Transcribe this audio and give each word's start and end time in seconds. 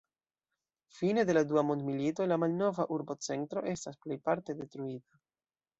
Fine 0.99 1.25
de 1.29 1.35
la 1.37 1.43
Dua 1.51 1.63
Mondmilito 1.67 2.27
la 2.33 2.39
malnova 2.45 2.89
urbocentro 2.97 3.65
estas 3.75 4.05
plejparte 4.07 4.59
detruita. 4.65 5.25